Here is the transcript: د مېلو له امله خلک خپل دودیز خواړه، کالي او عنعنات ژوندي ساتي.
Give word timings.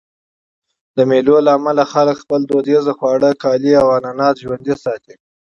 د 0.95 0.97
مېلو 1.09 1.35
له 1.45 1.51
امله 1.57 1.83
خلک 1.93 2.15
خپل 2.23 2.41
دودیز 2.51 2.85
خواړه، 2.97 3.29
کالي 3.43 3.73
او 3.81 3.87
عنعنات 3.97 4.35
ژوندي 4.43 4.75
ساتي. 4.83 5.13